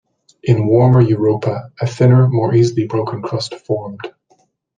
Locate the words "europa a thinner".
1.01-2.27